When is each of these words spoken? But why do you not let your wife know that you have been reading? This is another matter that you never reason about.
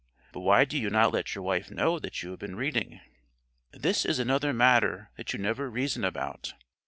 But 0.31 0.39
why 0.39 0.65
do 0.65 0.79
you 0.79 0.89
not 0.89 1.13
let 1.13 1.35
your 1.35 1.43
wife 1.43 1.69
know 1.69 1.99
that 1.99 2.23
you 2.23 2.31
have 2.31 2.39
been 2.39 2.55
reading? 2.55 3.01
This 3.71 4.03
is 4.03 4.17
another 4.17 4.51
matter 4.51 5.11
that 5.15 5.31
you 5.31 5.37
never 5.37 5.69
reason 5.69 6.03
about. 6.03 6.55